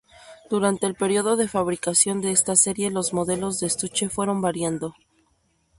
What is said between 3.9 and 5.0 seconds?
fueron variando.